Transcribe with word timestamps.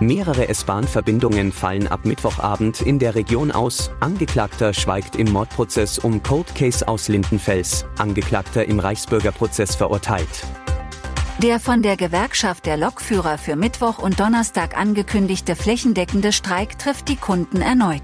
Mehrere 0.00 0.48
S-Bahn-Verbindungen 0.48 1.52
fallen 1.52 1.86
ab 1.86 2.04
Mittwochabend 2.04 2.80
in 2.80 2.98
der 2.98 3.14
Region 3.14 3.52
aus. 3.52 3.92
Angeklagter 4.00 4.74
schweigt 4.74 5.14
im 5.14 5.32
Mordprozess 5.32 5.98
um 6.00 6.22
Cold 6.22 6.52
Case 6.56 6.86
aus 6.86 7.06
Lindenfels. 7.06 7.84
Angeklagter 7.96 8.66
im 8.66 8.80
Reichsbürgerprozess 8.80 9.76
verurteilt. 9.76 10.46
Der 11.38 11.60
von 11.60 11.82
der 11.82 11.96
Gewerkschaft 11.96 12.66
der 12.66 12.76
Lokführer 12.76 13.38
für 13.38 13.54
Mittwoch 13.54 13.98
und 13.98 14.18
Donnerstag 14.18 14.76
angekündigte 14.76 15.54
flächendeckende 15.54 16.32
Streik 16.32 16.78
trifft 16.78 17.08
die 17.08 17.16
Kunden 17.16 17.60
erneut. 17.60 18.02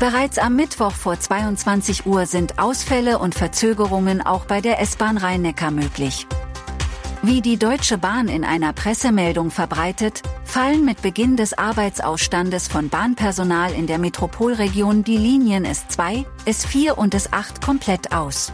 Bereits 0.00 0.38
am 0.38 0.56
Mittwoch 0.56 0.92
vor 0.92 1.18
22 1.18 2.06
Uhr 2.06 2.26
sind 2.26 2.58
Ausfälle 2.58 3.20
und 3.20 3.36
Verzögerungen 3.36 4.20
auch 4.20 4.46
bei 4.46 4.60
der 4.60 4.80
S-Bahn 4.80 5.16
Rhein-Neckar 5.16 5.70
möglich. 5.70 6.26
Wie 7.24 7.40
die 7.40 7.56
Deutsche 7.56 7.98
Bahn 7.98 8.26
in 8.26 8.44
einer 8.44 8.72
Pressemeldung 8.72 9.52
verbreitet, 9.52 10.22
fallen 10.42 10.84
mit 10.84 11.02
Beginn 11.02 11.36
des 11.36 11.56
Arbeitsausstandes 11.56 12.66
von 12.66 12.88
Bahnpersonal 12.88 13.72
in 13.72 13.86
der 13.86 13.98
Metropolregion 13.98 15.04
die 15.04 15.18
Linien 15.18 15.64
S2, 15.64 16.24
S4 16.46 16.90
und 16.90 17.14
S8 17.14 17.64
komplett 17.64 18.10
aus. 18.12 18.52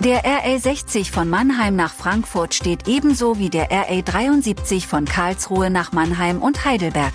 Der 0.00 0.24
RA60 0.24 1.12
von 1.12 1.28
Mannheim 1.28 1.76
nach 1.76 1.94
Frankfurt 1.94 2.52
steht 2.54 2.88
ebenso 2.88 3.38
wie 3.38 3.48
der 3.48 3.70
RA73 3.70 4.84
von 4.84 5.04
Karlsruhe 5.04 5.70
nach 5.70 5.92
Mannheim 5.92 6.42
und 6.42 6.64
Heidelberg. 6.64 7.14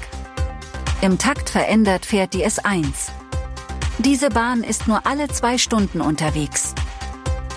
Im 1.02 1.18
Takt 1.18 1.50
verändert 1.50 2.06
fährt 2.06 2.34
die 2.34 2.46
S1. 2.46 3.12
Diese 3.98 4.30
Bahn 4.30 4.64
ist 4.64 4.88
nur 4.88 5.06
alle 5.06 5.28
zwei 5.28 5.58
Stunden 5.58 6.00
unterwegs. 6.00 6.74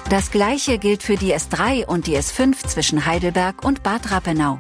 Das 0.09 0.31
gleiche 0.31 0.79
gilt 0.79 1.03
für 1.03 1.17
die 1.17 1.35
S3 1.35 1.85
und 1.85 2.07
die 2.07 2.17
S5 2.17 2.65
zwischen 2.65 3.07
Heidelberg 3.07 3.65
und 3.65 3.83
Bad 3.83 4.13
Rappenau. 4.13 4.57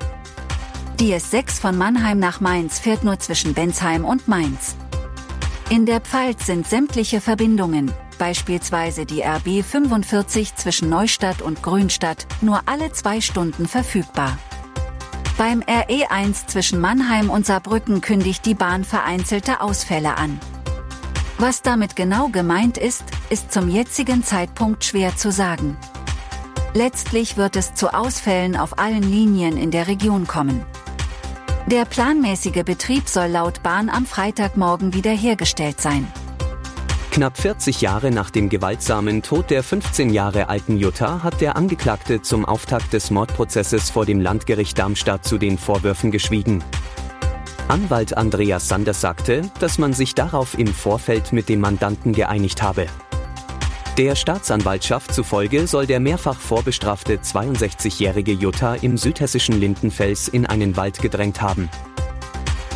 Die 0.98 1.14
S6 1.14 1.60
von 1.60 1.78
Mannheim 1.78 2.18
nach 2.18 2.40
Mainz 2.40 2.80
fährt 2.80 3.04
nur 3.04 3.20
zwischen 3.20 3.54
Bensheim 3.54 4.04
und 4.04 4.26
Mainz. 4.26 4.74
In 5.70 5.86
der 5.86 6.00
Pfalz 6.00 6.46
sind 6.46 6.66
sämtliche 6.66 7.20
Verbindungen, 7.20 7.92
beispielsweise 8.18 9.06
die 9.06 9.22
RB 9.22 9.64
45 9.64 10.56
zwischen 10.56 10.88
Neustadt 10.88 11.42
und 11.42 11.62
Grünstadt, 11.62 12.26
nur 12.40 12.62
alle 12.66 12.90
zwei 12.90 13.20
Stunden 13.20 13.68
verfügbar. 13.68 14.36
Beim 15.38 15.60
RE1 15.60 16.48
zwischen 16.48 16.80
Mannheim 16.80 17.30
und 17.30 17.46
Saarbrücken 17.46 18.00
kündigt 18.00 18.46
die 18.46 18.54
Bahn 18.54 18.82
vereinzelte 18.82 19.60
Ausfälle 19.60 20.16
an. 20.16 20.40
Was 21.38 21.62
damit 21.62 21.94
genau 21.94 22.30
gemeint 22.30 22.78
ist, 22.78 23.04
ist 23.30 23.52
zum 23.52 23.68
jetzigen 23.68 24.22
Zeitpunkt 24.22 24.84
schwer 24.84 25.16
zu 25.16 25.30
sagen. 25.30 25.76
Letztlich 26.74 27.36
wird 27.36 27.56
es 27.56 27.74
zu 27.74 27.94
Ausfällen 27.94 28.56
auf 28.56 28.78
allen 28.78 29.02
Linien 29.02 29.56
in 29.56 29.70
der 29.70 29.88
Region 29.88 30.26
kommen. 30.26 30.64
Der 31.66 31.84
planmäßige 31.84 32.62
Betrieb 32.64 33.08
soll 33.08 33.28
laut 33.28 33.62
Bahn 33.62 33.88
am 33.88 34.06
Freitagmorgen 34.06 34.94
wiederhergestellt 34.94 35.80
sein. 35.80 36.06
Knapp 37.10 37.38
40 37.38 37.80
Jahre 37.80 38.10
nach 38.10 38.28
dem 38.28 38.50
gewaltsamen 38.50 39.22
Tod 39.22 39.48
der 39.48 39.62
15 39.62 40.10
Jahre 40.10 40.50
alten 40.50 40.76
Jutta 40.76 41.22
hat 41.22 41.40
der 41.40 41.56
Angeklagte 41.56 42.20
zum 42.20 42.44
Auftakt 42.44 42.92
des 42.92 43.10
Mordprozesses 43.10 43.90
vor 43.90 44.04
dem 44.04 44.20
Landgericht 44.20 44.78
Darmstadt 44.78 45.24
zu 45.24 45.38
den 45.38 45.56
Vorwürfen 45.56 46.10
geschwiegen. 46.10 46.62
Anwalt 47.68 48.16
Andreas 48.16 48.68
Sanders 48.68 49.00
sagte, 49.00 49.50
dass 49.58 49.78
man 49.78 49.92
sich 49.94 50.14
darauf 50.14 50.56
im 50.58 50.68
Vorfeld 50.68 51.32
mit 51.32 51.48
dem 51.48 51.60
Mandanten 51.60 52.12
geeinigt 52.12 52.62
habe. 52.62 52.86
Der 53.98 54.14
Staatsanwaltschaft 54.14 55.14
zufolge 55.14 55.66
soll 55.66 55.86
der 55.86 56.00
mehrfach 56.00 56.38
vorbestrafte 56.38 57.16
62-jährige 57.16 58.32
Jutta 58.32 58.74
im 58.74 58.98
südhessischen 58.98 59.58
Lindenfels 59.58 60.28
in 60.28 60.44
einen 60.44 60.76
Wald 60.76 61.00
gedrängt 61.00 61.40
haben. 61.40 61.70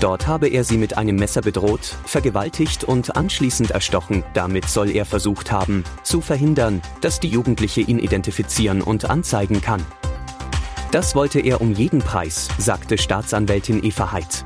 Dort 0.00 0.26
habe 0.26 0.48
er 0.48 0.64
sie 0.64 0.78
mit 0.78 0.96
einem 0.96 1.16
Messer 1.16 1.42
bedroht, 1.42 1.94
vergewaltigt 2.06 2.84
und 2.84 3.18
anschließend 3.18 3.70
erstochen. 3.70 4.24
Damit 4.32 4.64
soll 4.70 4.88
er 4.88 5.04
versucht 5.04 5.52
haben, 5.52 5.84
zu 6.04 6.22
verhindern, 6.22 6.80
dass 7.02 7.20
die 7.20 7.28
Jugendliche 7.28 7.82
ihn 7.82 7.98
identifizieren 7.98 8.80
und 8.80 9.10
anzeigen 9.10 9.60
kann. 9.60 9.84
Das 10.90 11.14
wollte 11.14 11.40
er 11.40 11.60
um 11.60 11.74
jeden 11.74 12.00
Preis, 12.00 12.48
sagte 12.56 12.96
Staatsanwältin 12.96 13.84
Eva 13.84 14.10
Heid. 14.10 14.42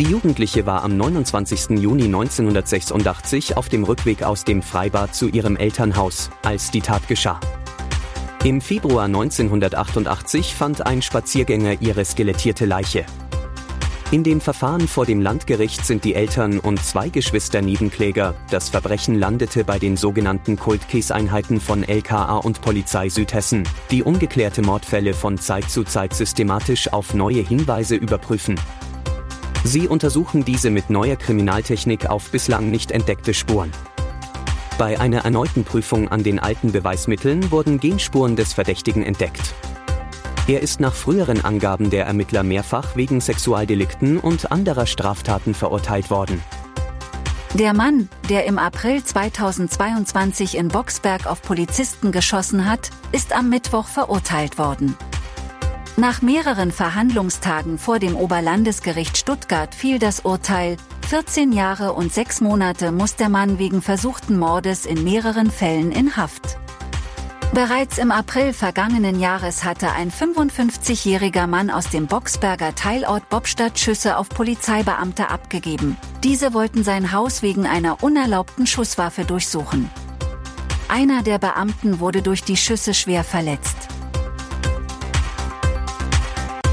Die 0.00 0.06
Jugendliche 0.06 0.64
war 0.64 0.82
am 0.82 0.96
29. 0.96 1.78
Juni 1.78 2.04
1986 2.04 3.58
auf 3.58 3.68
dem 3.68 3.84
Rückweg 3.84 4.22
aus 4.22 4.44
dem 4.44 4.62
Freibad 4.62 5.14
zu 5.14 5.28
ihrem 5.28 5.58
Elternhaus, 5.58 6.30
als 6.42 6.70
die 6.70 6.80
Tat 6.80 7.06
geschah. 7.06 7.38
Im 8.42 8.62
Februar 8.62 9.04
1988 9.04 10.54
fand 10.54 10.86
ein 10.86 11.02
Spaziergänger 11.02 11.82
ihre 11.82 12.02
skelettierte 12.06 12.64
Leiche. 12.64 13.04
In 14.10 14.24
dem 14.24 14.40
Verfahren 14.40 14.88
vor 14.88 15.04
dem 15.04 15.20
Landgericht 15.20 15.84
sind 15.84 16.02
die 16.04 16.14
Eltern 16.14 16.60
und 16.60 16.82
zwei 16.82 17.10
Geschwister 17.10 17.60
Nebenkläger. 17.60 18.34
Das 18.50 18.70
Verbrechen 18.70 19.18
landete 19.18 19.64
bei 19.64 19.78
den 19.78 19.98
sogenannten 19.98 20.56
Cold 20.56 20.88
Case 20.88 21.14
Einheiten 21.14 21.60
von 21.60 21.84
LKA 21.84 22.38
und 22.38 22.62
Polizei 22.62 23.10
Südhessen, 23.10 23.68
die 23.90 24.02
ungeklärte 24.02 24.62
Mordfälle 24.62 25.12
von 25.12 25.36
Zeit 25.36 25.70
zu 25.70 25.84
Zeit 25.84 26.14
systematisch 26.14 26.90
auf 26.90 27.12
neue 27.12 27.42
Hinweise 27.42 27.96
überprüfen. 27.96 28.58
Sie 29.64 29.88
untersuchen 29.88 30.44
diese 30.44 30.70
mit 30.70 30.88
neuer 30.88 31.16
Kriminaltechnik 31.16 32.06
auf 32.06 32.30
bislang 32.30 32.70
nicht 32.70 32.90
entdeckte 32.90 33.34
Spuren. 33.34 33.70
Bei 34.78 34.98
einer 34.98 35.24
erneuten 35.24 35.64
Prüfung 35.64 36.08
an 36.08 36.22
den 36.22 36.38
alten 36.38 36.72
Beweismitteln 36.72 37.50
wurden 37.50 37.78
Genspuren 37.78 38.36
des 38.36 38.54
Verdächtigen 38.54 39.02
entdeckt. 39.02 39.54
Er 40.46 40.62
ist 40.62 40.80
nach 40.80 40.94
früheren 40.94 41.44
Angaben 41.44 41.90
der 41.90 42.06
Ermittler 42.06 42.42
mehrfach 42.42 42.96
wegen 42.96 43.20
Sexualdelikten 43.20 44.18
und 44.18 44.50
anderer 44.50 44.86
Straftaten 44.86 45.52
verurteilt 45.52 46.10
worden. 46.10 46.42
Der 47.54 47.74
Mann, 47.74 48.08
der 48.30 48.46
im 48.46 48.58
April 48.58 49.04
2022 49.04 50.56
in 50.56 50.68
Boxberg 50.68 51.26
auf 51.26 51.42
Polizisten 51.42 52.12
geschossen 52.12 52.64
hat, 52.64 52.90
ist 53.12 53.36
am 53.36 53.50
Mittwoch 53.50 53.88
verurteilt 53.88 54.56
worden. 54.56 54.96
Nach 55.96 56.22
mehreren 56.22 56.72
Verhandlungstagen 56.72 57.78
vor 57.78 57.98
dem 57.98 58.16
Oberlandesgericht 58.16 59.18
Stuttgart 59.18 59.74
fiel 59.74 59.98
das 59.98 60.20
Urteil, 60.20 60.76
14 61.08 61.52
Jahre 61.52 61.92
und 61.92 62.12
6 62.12 62.40
Monate 62.40 62.92
muss 62.92 63.16
der 63.16 63.28
Mann 63.28 63.58
wegen 63.58 63.82
versuchten 63.82 64.38
Mordes 64.38 64.86
in 64.86 65.02
mehreren 65.04 65.50
Fällen 65.50 65.92
in 65.92 66.16
Haft. 66.16 66.58
Bereits 67.52 67.98
im 67.98 68.12
April 68.12 68.52
vergangenen 68.52 69.18
Jahres 69.18 69.64
hatte 69.64 69.90
ein 69.90 70.12
55-jähriger 70.12 71.48
Mann 71.48 71.68
aus 71.68 71.90
dem 71.90 72.06
Boxberger 72.06 72.76
Teilort 72.76 73.28
Bobstadt 73.28 73.76
Schüsse 73.76 74.16
auf 74.16 74.28
Polizeibeamte 74.28 75.28
abgegeben. 75.28 75.96
Diese 76.22 76.54
wollten 76.54 76.84
sein 76.84 77.10
Haus 77.10 77.42
wegen 77.42 77.66
einer 77.66 78.04
unerlaubten 78.04 78.68
Schusswaffe 78.68 79.24
durchsuchen. 79.24 79.90
Einer 80.86 81.24
der 81.24 81.38
Beamten 81.38 81.98
wurde 81.98 82.22
durch 82.22 82.44
die 82.44 82.56
Schüsse 82.56 82.94
schwer 82.94 83.24
verletzt. 83.24 83.88